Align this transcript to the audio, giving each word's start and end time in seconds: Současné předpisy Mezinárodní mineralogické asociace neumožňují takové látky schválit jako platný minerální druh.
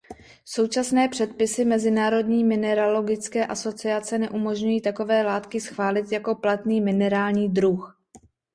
Současné 0.45 1.07
předpisy 1.09 1.65
Mezinárodní 1.65 2.43
mineralogické 2.43 3.45
asociace 3.47 4.17
neumožňují 4.17 4.81
takové 4.81 5.21
látky 5.23 5.61
schválit 5.61 6.11
jako 6.11 6.35
platný 6.35 6.81
minerální 6.81 7.49
druh. 7.49 8.01